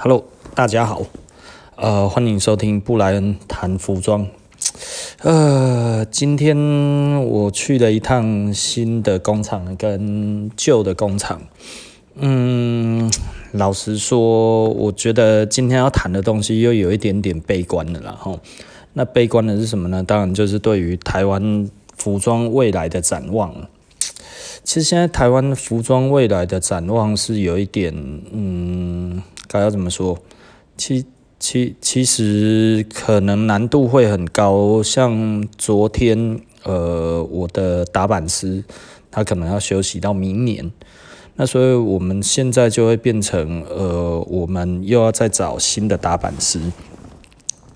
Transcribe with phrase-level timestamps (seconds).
[0.00, 0.22] Hello，
[0.54, 1.02] 大家好，
[1.74, 4.28] 呃，欢迎收听布莱恩谈服装。
[5.22, 6.56] 呃，今天
[7.24, 11.42] 我去了一趟新的工厂跟旧的工厂。
[12.14, 13.10] 嗯，
[13.50, 18.38] 老实说，我觉得今天要谈的东西又有一点点悲观的了哈。
[18.92, 20.04] 那悲观的是什么呢？
[20.04, 23.52] 当然就是对于台湾服装未来的展望。
[24.62, 27.92] 其实现在台湾服装未来的展望是有一点，
[28.30, 29.20] 嗯。
[29.48, 30.16] 该要怎么说？
[30.76, 31.04] 其
[31.40, 34.82] 其其实可能难度会很高。
[34.82, 38.62] 像昨天，呃，我的打板师
[39.10, 40.70] 他可能要休息到明年，
[41.36, 46.60] 那所以我们现在就会变成，呃，我们又要再找新的打板师。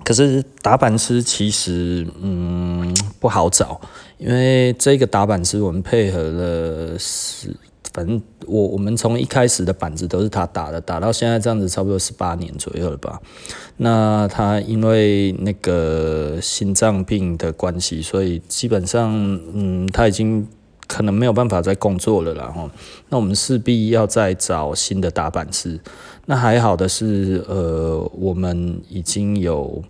[0.05, 3.81] 可是打板师其实，嗯，不好找，
[4.19, 7.57] 因为这个打板师我们配合了是。
[7.93, 13.21] 反正我我们从一开始的板子都是他打的，打到现在这样子差不多十八年左右了吧。
[13.77, 19.13] 那他因为那个心脏病的关系，所以基本上
[19.55, 20.47] 嗯他已经
[20.87, 22.69] 可能没有办法再工作了啦齁。
[23.09, 25.81] 那我们势必要再找新的打板师。
[26.27, 29.83] 那还好的是呃我们已经有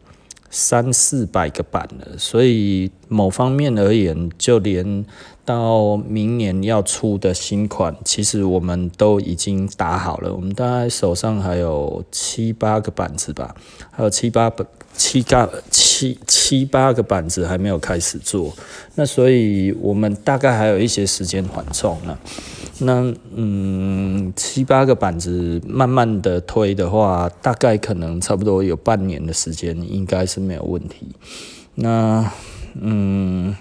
[0.52, 5.04] 三四百个板了，所以某方面而言，就连。
[5.44, 10.32] 到明年要出的新款，其实我们都已经打好了。
[10.32, 13.52] 我们大概手上还有七八个板子吧，
[13.90, 14.64] 还有七八本、
[14.96, 18.54] 七个、七七八个板子还没有开始做。
[18.94, 22.16] 那所以我们大概还有一些时间缓冲呢。
[22.84, 31.14] 那嗯，七八个板子慢慢的推的话，大概可能差不多有半年的时间，应该是没有问题。
[31.74, 32.30] 那
[32.80, 33.54] 嗯。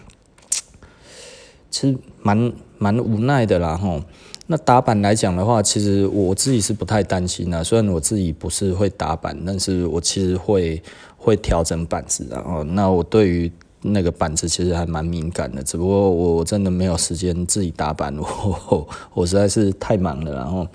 [1.73, 4.03] 其实蛮蛮无奈的啦吼，
[4.47, 7.63] 那打板来讲的话，其实我自己是不太担心的。
[7.63, 10.83] 虽然我自己不是会打板，但是我其实会
[11.15, 12.61] 会调整板子的哦。
[12.71, 13.49] 那我对于
[13.81, 20.33] 那个板子其实还蛮敏感的，只不过我真的没有时间自己打板，我我实在是太忙了。
[20.33, 20.67] 然后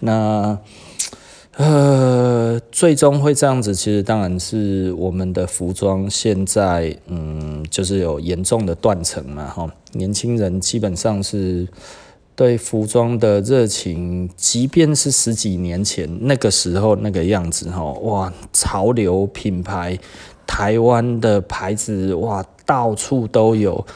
[0.00, 0.58] 那。
[1.56, 9.70] 呃，最终会这样子，其实当然是我们的服装现在，嗯，就是有严重的断层嘛，哈。
[9.92, 11.68] 年轻人基本上是
[12.34, 19.98] 对服装的热情，即便是十几年前那个时候那个样子，哈，哇，潮流品牌，
[20.50, 23.86] 台湾的牌子，哇，到处都有。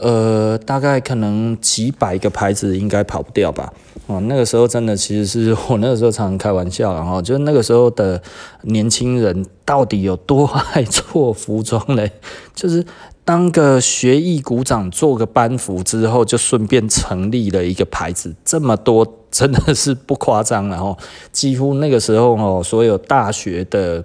[0.00, 3.72] 呃，大概可能几百个牌子应该跑不掉吧。
[4.08, 8.20] 哦，那个时候真的，其实是我那个时候常常开玩笑，然后就是那个时候的
[8.62, 12.10] 年轻人到底有多爱做服装嘞？
[12.52, 12.84] 就是
[13.24, 20.68] 当个学艺股长，做个班服之后，就顺便成立了一个牌子，这么多真的是不夸张。
[20.68, 20.98] 然后
[21.30, 24.04] 几乎那个时候哦，所有大学的。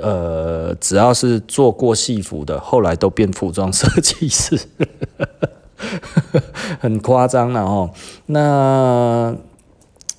[0.00, 4.58] 呃，只要是做过戏服的，后来都变服装设计师，
[6.80, 7.90] 很夸张了哦。
[8.26, 9.36] 那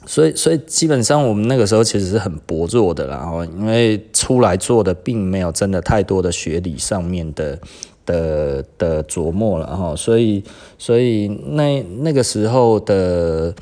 [0.06, 7.57] 所以，所以基本上我们那个时候其实是很薄弱的啦，哦，因为出来做的并没有真的太多的学理上面的
[8.05, 9.95] 的的琢磨了哈。
[9.95, 10.44] 所以，
[10.78, 13.53] 所以那那个时候的。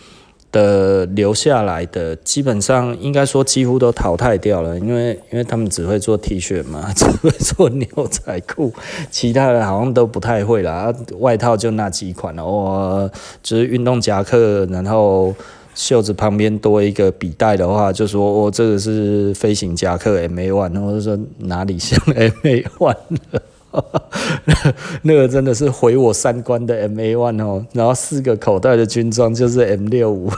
[0.51, 8.73] 的留下来的基本上应该说几乎都淘汰掉了，因为因为他们只会做 T 恤嘛， 只会做牛仔裤，
[9.09, 10.93] 其他的好像都不太会啦。
[11.19, 13.09] 外套就那几款了，哦，
[13.41, 15.33] 就是运动夹克，然后
[15.73, 22.95] 袖子旁边多一个笔袋的话，就说哦，这个是飞行夹克 MA One，或者说哪里像 MA One
[23.31, 23.41] 了。
[25.03, 30.29] 那个真的是毁我三观的 M A One 哦，然后四个口袋的军装就是 M 六五，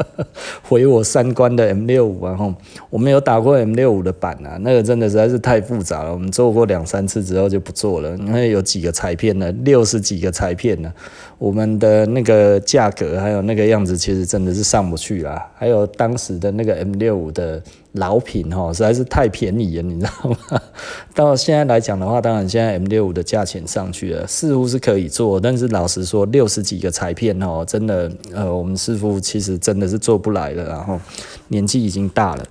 [0.62, 2.36] 毁我三观的 M 六五啊！
[2.36, 2.54] 吼，
[2.90, 6.12] 我没有打过 M 六五的版啊，那个真的实在是太复杂了。
[6.12, 10.92] 我们做过两三次之后就不做了，因为有几个裁片呢，六十几个裁片呢，
[11.38, 15.50] 我们的那个价格还有那个样子，其实真的是上不去啦。
[15.54, 17.62] 还有当时的那个 M 六五的。
[17.96, 20.60] 老品哈，实在是太便宜了，你知道吗？
[21.14, 31.00] 到现在来讲的话，当然现在 M 六五的价钱上去了，似乎是可以做，但是老实说，六十几个裁片哦，真的，呃，我们师傅其实真的是做不来了，然后
[31.48, 32.44] 年纪已经大了，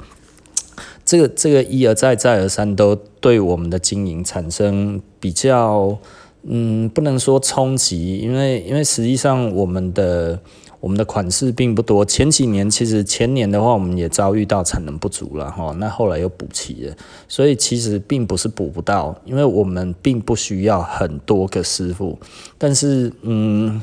[1.06, 5.98] 这个这个一而再再而三都对我们的经营产生比较，
[6.44, 10.40] 嗯，不能说冲击，因为因为实际上我们的。
[10.86, 16.96] 我们的款式并不多，前几年其实前年的话，我们也遭遇到产能不足了哈，那后来又补齐了，
[17.28, 22.20] 所以其实并不是补不到，因为我们并不需要很多个师傅，
[22.60, 23.82] 但是嗯，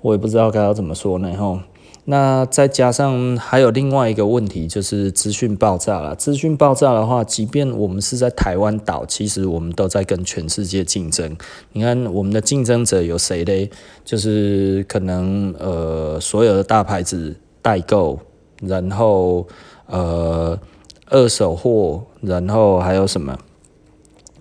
[0.00, 1.60] 我也不知道该要怎么说呢哈，
[2.04, 6.16] 那再加上还有另外一个问题，就是资讯爆炸了。
[6.16, 11.36] 资讯爆炸的话，即便我们是在台湾岛，其实我们都在跟全世界竞争。
[11.72, 13.70] 你看，我们的竞争者有谁嘞？
[14.04, 18.18] 就是可能呃，所有的大牌子代购，
[18.60, 19.46] 然后
[19.86, 20.58] 呃，
[21.06, 23.38] 二手货，然后还有什么？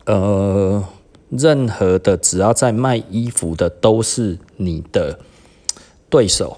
[0.06, 0.83] 呃，
[1.30, 5.19] 任何的只要在卖衣服的，都是你的。
[6.11, 6.55] 对手，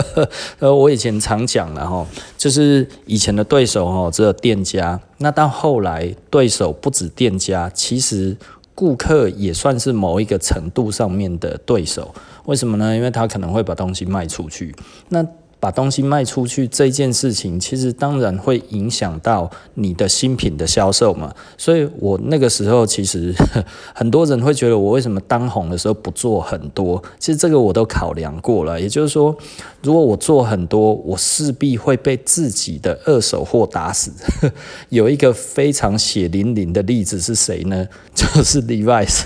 [0.58, 2.04] 呃，我以前常讲了哈，
[2.38, 4.98] 就是以前的对手哈，只有店家。
[5.18, 8.34] 那到后来，对手不止店家，其实
[8.74, 12.14] 顾客也算是某一个程度上面的对手。
[12.46, 12.96] 为什么呢？
[12.96, 14.74] 因为他可能会把东西卖出去。
[15.10, 15.22] 那
[15.58, 21.34] 把东西卖出去这件事情，其实当然会影响到你的新品的销售嘛。
[21.56, 23.34] 所以我那个时候其实
[23.94, 27.02] 很多人会觉得，我为什么当红的时候不做很多？
[27.18, 28.80] 其实这个我都考量过了。
[28.80, 29.36] 也就是说，
[29.82, 34.12] 如果我做很多，我势必会被自己的二手货打死。
[34.90, 37.86] 有一个非常血淋淋的例子是谁呢？
[38.14, 39.22] 就是 Levi's。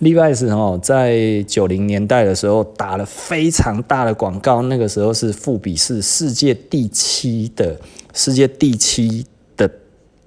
[0.00, 7.80] Levi's 哦，在九零年代的时候打了非常大的广告，那个时候是富比是世界第七的
[8.12, 9.24] 世界第七
[9.56, 9.70] 的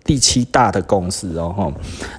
[0.04, 1.74] 第七大的公司，哦吼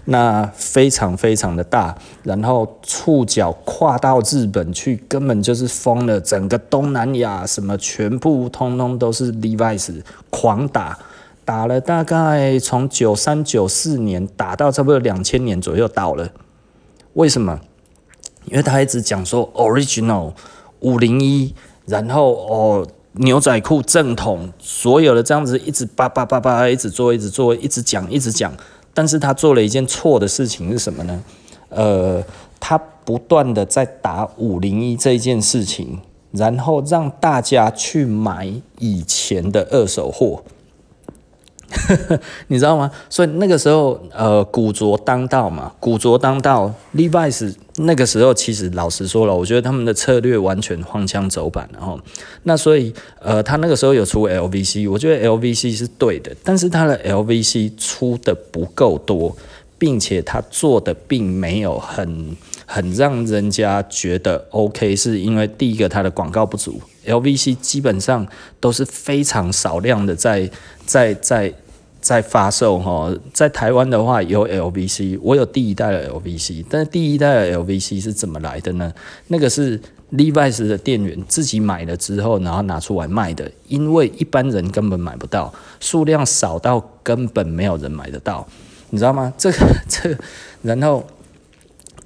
[0.06, 10.98] 那非常非常的大，然后触角跨到日本去，根本就是疯了，整个东南亚什么全部通通都是 Levi's 狂打，
[11.44, 16.28] 打了大概从九三九四年打到差不多两千年左右倒了，
[17.14, 17.60] 为什么？
[18.46, 20.32] 因为他一直讲说 original
[20.80, 21.54] 五零一，
[21.86, 22.86] 然后哦。
[23.18, 28.52] 牛仔裤正统，所有的这样子一直叭叭叭叭一直做，一直做，一直讲，一直讲。
[28.92, 31.22] 但是他做了一件错的事情是什么呢？
[31.68, 32.22] 呃，
[32.60, 36.00] 他不断的在打五零一这件事情，
[36.32, 40.42] 然后让大家去买以前的二手货。
[42.48, 42.90] 你知道吗？
[43.10, 51.98] 所以那个时候，呃，古着当道嘛，古着当道，Levi's 那个时候其实老实说了，我觉得他们的策略完全荒腔走板，然后
[52.44, 59.36] 那所以，呃，他那个时候有出 LVC，我觉得 LVC 是对的，但是他的 LVC 出的不够多，
[59.76, 66.80] 并且他做的并没有很很让人家觉得 OK，是因为第一个他的广告不足。
[67.06, 68.26] LVC 基本上
[68.60, 70.50] 都是非常少量的在
[70.84, 71.52] 在在
[72.00, 78.92] 在发售哈，在台湾的话有 LVC，我有第一代的 LVC，但是第一代的 LVC 是怎么来的呢？
[79.26, 79.80] 那个是
[80.12, 88.46] Levi's 的店员自己买了之后，然后拿出来卖的，因为一般人根本买不到，数量少到根本没有人买得到，
[88.90, 89.32] 你知道吗？
[89.36, 89.58] 这个
[89.88, 90.16] 这，
[90.62, 91.04] 然后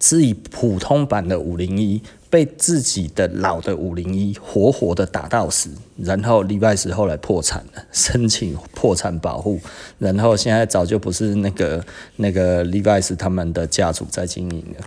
[0.01, 2.01] 是以普通版的五零一。
[2.31, 5.69] 被自己的老的五零一活活的打到死，
[5.99, 9.61] 然后 Levi's 后来破产了，申请破产保护，
[9.99, 11.85] 然后现在早就不是那个
[12.17, 14.87] 那个 Levi's 他们的家族在经营了。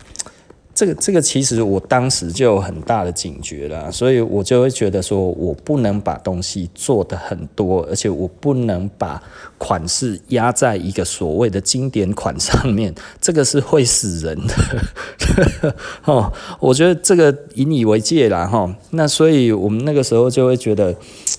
[0.75, 9.21] 这个这个其实我当时就有很大的警觉了，所以我就会觉得说，我不能把东西做得很多，而且我不能把
[9.59, 15.75] 款式压在一个所谓的经典款上面，这个是会死人的。
[16.05, 18.75] 哦，我觉得这个引以为戒啦哈。
[18.91, 20.95] 那所以我们那个时候就会觉得，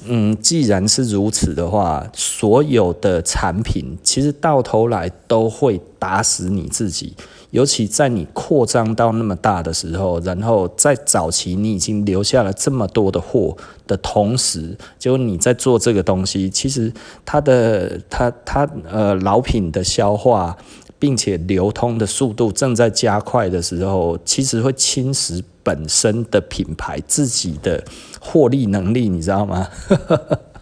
[0.07, 7.15] 嗯，既然是如此的话，所有的产品其实到头来都会打死你自己。
[7.55, 13.57] 尤其在你扩张到那么大的时候，然后在早期你已经留下了这么多的货
[13.87, 16.93] 的同时，就你在做这个东西，其实
[17.25, 20.57] 它的它它呃老品的消化，
[20.99, 27.85] 并且流通的速度正在加快的时候，其实会侵蚀本身的品牌自己的
[28.21, 29.69] 获利能力，你知道吗？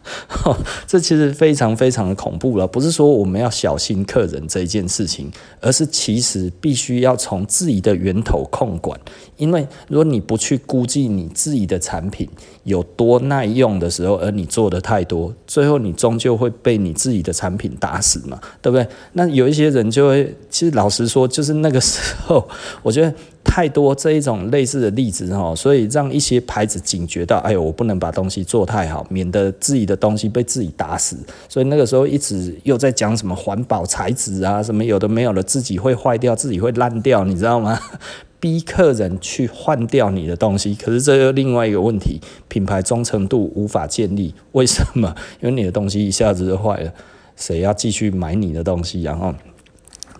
[0.86, 2.66] 这其实非常非常的恐怖了。
[2.66, 5.30] 不是说我们要小心客人这一件事情，
[5.60, 8.98] 而是其实必须要从自己的源头控管。
[9.36, 12.28] 因为如果你不去估计你自己的产品
[12.64, 18.86] 有多耐用的时候，而你做的太多，最后你终究会被你自己的产品打死嘛，对不对？
[19.14, 22.48] 那有一些人就会，其实老实说，就是那个时候，
[22.82, 23.12] 我觉得。
[23.44, 31.16] 太多这一种类似的例子哈，所以让一些牌子警觉到，哎呦，我不能把东西做太好，免得自己的东西被自己打死。
[31.48, 37.78] 所以那个时候一直又在讲什么环保材质啊，什么有的没有的，自己会坏掉，自己会烂掉，你知道吗？
[38.40, 44.34] 逼客人去换掉你的东西，可是这又另外一个问题，品牌忠诚度无法建立。
[44.52, 45.14] 为什么？
[45.42, 46.92] 因为你的东西一下子就坏了，
[47.36, 49.02] 谁要继续买你的东西？
[49.02, 49.34] 然后，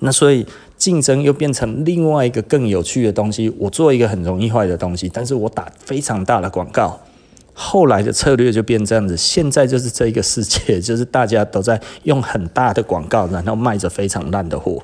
[0.01, 0.45] 那所以。
[0.83, 3.49] 竞争又变成另外一个更有趣的东西。
[3.57, 6.99] 我做一个很容易坏的东西，但是我打非常大的广告，
[7.53, 14.83] 后来的策略就变这样子，现在就是这一个世界，就是大家都在用很大的广告，然后卖着非常烂的货。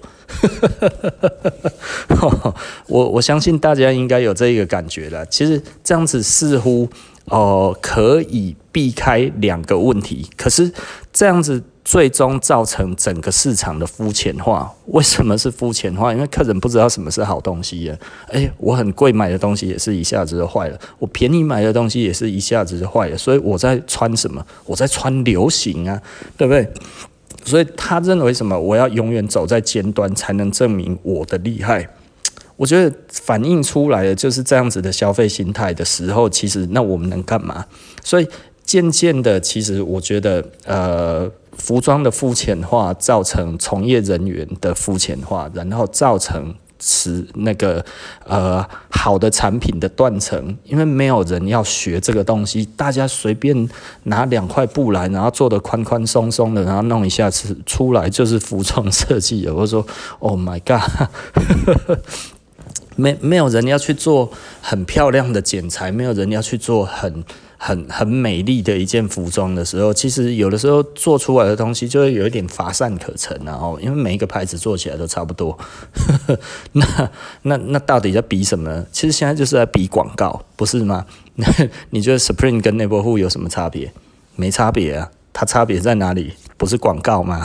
[2.87, 5.27] 我我相信大家应该有这一个感觉了。
[5.27, 6.89] 其实这样子似乎
[7.25, 10.71] 哦、呃、可以避开两个问题，可是
[11.13, 11.61] 这样子。
[11.89, 14.71] 最终造成整个市场的肤浅化。
[14.89, 16.13] 为什么是肤浅化？
[16.13, 17.97] 因为客人不知道什么是好东西呀。
[18.29, 23.17] 诶，我很贵买的东西也是一下子就坏了，我便宜买的东西也是一下子就坏了。
[23.17, 24.47] 所以我在穿什么？
[24.67, 25.99] 我在穿流行啊，
[26.37, 26.71] 对不对？
[27.47, 28.61] 所以他认为什么？
[28.61, 31.89] 我要永远走在尖端，才能证明我的厉害。
[32.57, 37.65] 我觉得反映出来的就是这样子的消费心态的时候，其实那我们能干嘛？
[38.05, 38.29] 所以
[38.69, 41.31] 渐渐的，其实我觉得，呃。
[41.59, 47.85] 服装的肤浅化造成从业人员的肤浅化，然后造成是那个
[48.25, 53.69] 呃好的产品的断层，因为没有人要学这个东西，大家随便
[54.05, 59.53] 拿两块布来，然后做的宽宽松松的，然后弄一下子出来就是服装设计了。
[59.53, 59.85] 我说
[60.21, 61.09] ，Oh my god，
[62.95, 64.31] 没没有人要去做
[64.63, 67.25] 很漂亮的剪裁，没有人要去做很。
[67.61, 75.59] 很很美丽的一件服装的时候，其实有的时候做出来的东西就会有一点乏善可陈，然后因为每一个牌子做起来都差不多，
[76.73, 77.11] 那
[77.43, 78.87] 那那到底在比什么？
[78.93, 81.05] 其实现在就是在比广告，不是吗？
[81.91, 83.93] 你觉得 Supreme 跟 Neighborhood 有什么差别？
[84.37, 86.35] 没差别啊，它差别在哪里？
[86.57, 87.45] 不是广告吗？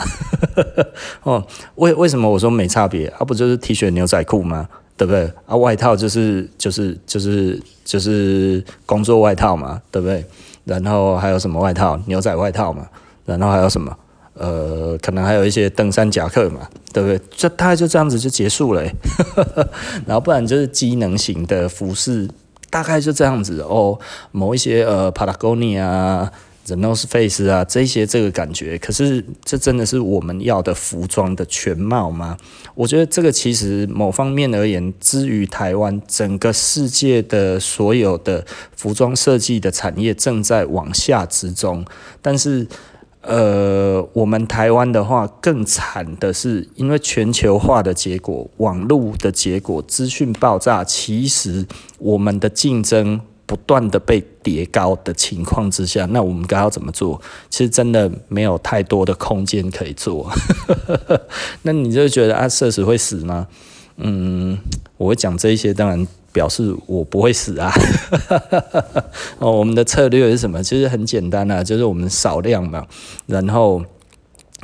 [1.22, 1.44] 哦，
[1.76, 3.08] 为为什么我说没差别？
[3.08, 4.68] 啊，不就是 T 恤牛仔裤吗？
[4.96, 5.30] 对不对？
[5.46, 10.24] 啊，外套就是就是就是就是工作外套嘛，对不对？
[10.64, 11.98] 然后还有什么外套？
[12.06, 12.86] 牛仔外套嘛。
[13.26, 13.96] 然后还有什么？
[14.34, 17.20] 呃，可能还有一些登山夹克嘛，对不对？
[17.30, 18.82] 就大概就这样子就结束了。
[20.06, 22.28] 然后不然就是机能型的服饰，
[22.70, 23.98] 大概就这样子哦。
[24.32, 26.32] 某一些呃，Patagonia 啊。
[26.66, 32.38] The North Face 啊，这些这个感觉，可是这真的是我们要的服装的全貌吗？
[32.74, 41.84] 我觉得这个其实某方面而言，之于台湾，整个世界的所有的服装设计的产业正在往下之中。
[42.22, 42.66] 但是，
[43.20, 51.66] 呃，我们台湾的话更惨的是，因为全球化的结果、网络的结果、资讯爆炸，其实
[51.98, 53.20] 我们的竞争。
[53.46, 57.20] 不断的被叠高的情况之下，那我们该要怎么做？
[57.50, 60.30] 其实真的没有太多的空间可以做。
[61.62, 63.48] 那你就觉得啊，社死会死吗？
[63.96, 64.56] 嗯，
[64.98, 67.72] 我会讲这一些，当然表示我不会死啊。
[69.38, 70.62] 哦，我们的策略是什么？
[70.62, 72.86] 其实很简单啊，就是我们少量嘛，
[73.26, 73.82] 然后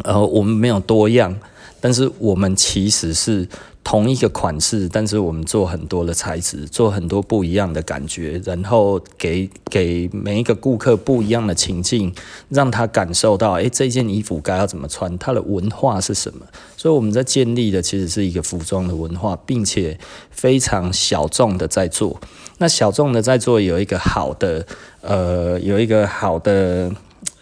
[0.05, 1.35] 呃，我们没有多样，
[1.81, 3.49] 但是我们其实是。
[3.83, 12.13] 同一个款式，但是我们做很多的材质，做很多不一样的感觉，然后给给每一个顾客不一样的情境，
[12.51, 16.45] 让他感受到，诶，这件衣服该要怎么穿，它的文化是什么？
[16.77, 19.99] 所以我们在建立的其实是一个服装的文化，并且
[20.31, 22.21] 非常小众的在做。
[22.59, 24.67] 那小众的在做有一个好的，
[25.01, 26.93] 呃，有一个好的。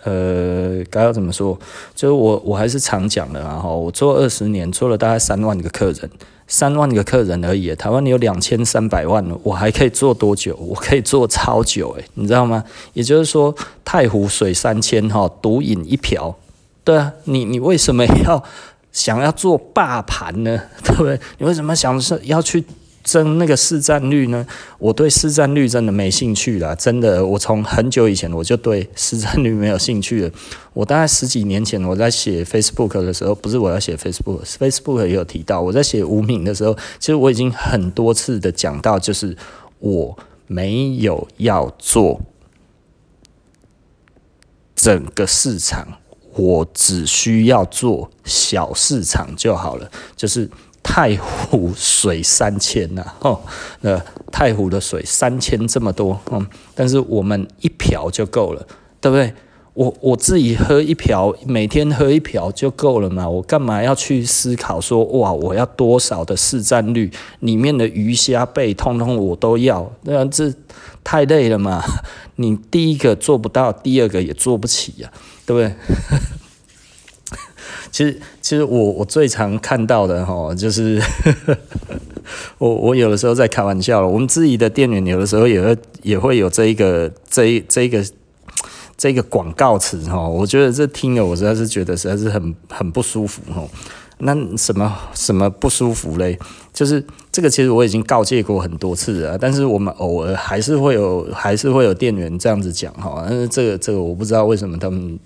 [0.09, 1.59] 呃，该要怎么说？
[1.95, 6.11] 就是我，我还是常讲的啊，我做二十年，做了大概三万个客人，
[6.47, 7.75] 三万个客人而已。
[7.75, 10.57] 台湾有两千三百万，我还可以做多久？
[10.57, 12.65] 我可以做超久，诶，你知道吗？
[12.95, 16.35] 也就是说，太湖水三千，哈，独饮一瓢。
[16.83, 18.43] 对啊，你你为什么要
[18.91, 20.59] 想要做霸盘呢？
[20.83, 21.21] 对不对？
[21.37, 22.65] 你为什么想是要去？
[23.11, 24.47] 争那个市占率呢？
[24.79, 27.25] 我对市占率真的没兴趣了，真的。
[27.25, 30.31] 我从很久以前我就对市占率没有兴趣了。
[30.75, 35.61] 我大概十几年前我在写 Facebook 的时候，不是我要写 Facebook，Facebook 也有提到。
[35.61, 39.37] 我在写无名的时候，其实我已经很多次的讲到，就是
[39.79, 42.21] 我没有要做
[44.75, 45.99] 整个市场，
[46.35, 50.50] 我只需要做小市场就好了，就是。
[50.82, 53.40] 太湖水三千呐，哦，
[53.82, 54.00] 那
[54.32, 58.66] 太湖的水三千这么多，嗯，但是我们一瓢就够了，
[59.00, 59.32] 对不对？
[59.75, 67.08] 我我自己喝一瓢，每天喝一瓢就够了嘛，我干嘛要去思考说，哇，我要多少的市占率？
[67.40, 70.52] 里面的鱼虾贝通通我都要，那这
[71.04, 71.80] 太累了嘛。
[72.35, 75.12] 你第一个做不到，第二个也做不起呀，
[75.47, 75.73] 对不对？
[77.92, 80.99] 其实，其实我我最常看到的哈，就是
[82.57, 84.09] 我我有的时候在开玩笑了。
[84.09, 88.02] 我们自己的店员有的时候也会也会有这一个这一这一个
[88.97, 90.26] 这个广告词哈。
[90.26, 93.62] 我觉得这听了我实在是觉得实在是很很不舒服哈。
[94.19, 96.39] 那什么什么不舒服嘞？
[96.73, 103.25] 就是这个，其实我已经告诫过很多次了，但是我们偶尔还是会有，还是会有店员这样子讲哈。
[103.29, 105.19] 但是这个这个我不知道为什么他们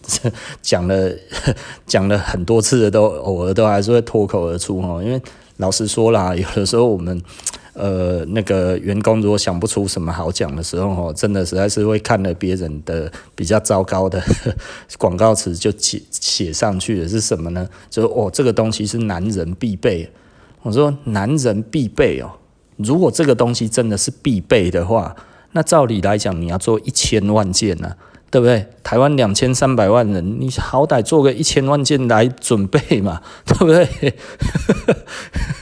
[0.61, 1.11] 讲了
[1.87, 5.03] 讲了很多次的都偶尔都还是会脱口而出哈。
[5.03, 5.21] 因为
[5.59, 7.21] 老实说啦，有的时候我们。
[7.75, 14.23] 呃，那个员工如果想不出什么好讲的时候，哦，真的实在是会看了别人的比较糟糕的
[14.99, 17.67] 广告词就写写上去的是什么呢？
[17.89, 20.11] 就哦，这个东西是男人必备。
[20.61, 22.31] 我说男人必备哦，
[22.77, 25.17] 如果这个东西真的是必备的话，
[25.53, 27.97] 那照理来讲，你要做一千万件呢。
[28.33, 28.67] 对不对？
[28.83, 34.15] 台湾两千三百万人，你好歹做个一千万件来准备嘛， 对不对？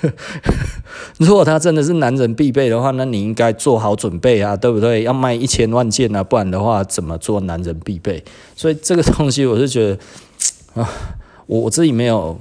[1.18, 5.02] 如果他真的是男人必备的话，那你应该做好准备啊，对不对？
[5.02, 8.22] 要卖一千万件啊，不然的话怎么做男人必备？
[8.54, 9.98] 所以这个东西，我是觉得
[10.80, 10.88] 啊，
[11.46, 12.38] 我我自己没有。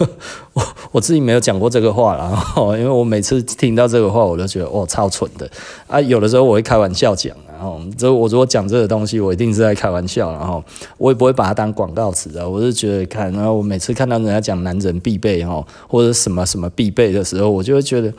[0.54, 2.42] 我我自己没有讲过这个话啦，
[2.78, 5.48] 因为我每次听到这个话，我都觉得哦，超蠢的
[5.86, 6.00] 啊！
[6.00, 10.64] 有的时候我会开玩笑讲，然后这我如果讲这个东西，我一定是在开玩笑，然后
[10.96, 12.48] 我也不会把它当广告词的。
[12.48, 18.12] 我是觉得看，然后我每次看到人家讲男人必备哈，或者什么什么必备的时候，我就会觉得，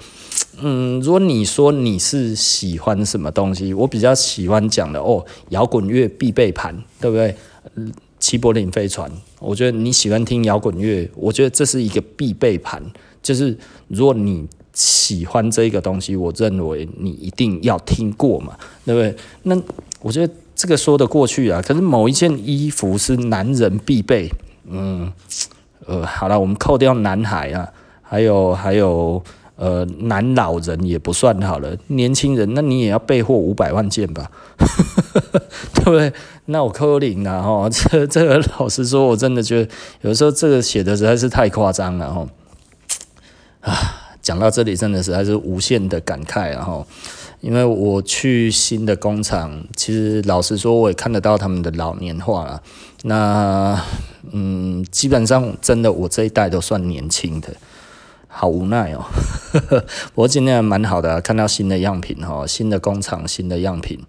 [0.61, 7.35] 嗯，如果你说你是喜欢什么东西，我比较喜欢讲的哦，摇滚乐必备盘，对不对？
[7.75, 12.81] 嗯齐柏林飞船，我觉得你喜欢听摇滚乐，我觉得这是一个必备盘。
[13.21, 13.57] 就是
[13.89, 19.15] 如果你喜欢这个东西，我认为你一定要听过嘛，对不对？
[19.43, 19.61] 那
[20.01, 21.61] 我觉得这个说得过去啊。
[21.61, 24.29] 可是某一件衣服是男人必备，
[24.69, 25.11] 嗯，
[25.85, 27.67] 呃，好了，我们扣掉男孩啊，
[28.01, 29.21] 还有还有。
[29.61, 34.31] 呃，男老人也不算好了，年轻人，那你也要备货五百万件吧，
[35.75, 36.11] 对不对？
[36.45, 42.27] 那我扣零了哈， 这这个老实说，我真的觉得有时候这个写的实在是太夸张了哈。
[43.59, 43.71] 啊，
[44.19, 46.87] 讲到这里真的实在是无限的感慨啊哈，
[47.41, 52.63] 因为我去新的工厂，其实老实说，我也看得到他们的老年化了。
[53.03, 53.79] 那
[54.31, 57.49] 嗯，基本上真的我这一代都算年轻的。
[58.33, 59.03] 好无奈哦，
[60.15, 63.99] 不过今天还蛮好的，看到新的样品哈，新的工厂，新的样品，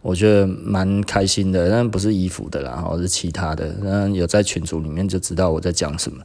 [0.00, 1.68] 我觉得蛮开心的。
[1.68, 3.74] 但不是衣服的啦，是其他的。
[3.82, 6.22] 那有在群组里面就知道我在讲什么。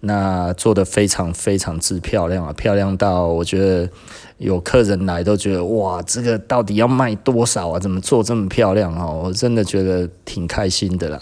[0.00, 3.90] 那做的非常非常之漂亮啊，漂亮到我觉得
[4.36, 7.80] 有客人来都觉得哇，这个到底要卖多少啊？
[7.80, 9.06] 怎么做这么漂亮啊？
[9.06, 11.20] 我真的觉得挺开心的啦。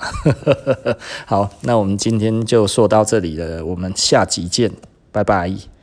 [1.25, 4.71] 好，那我们今天就说到这里了，我们下集见，
[5.11, 5.76] 拜拜。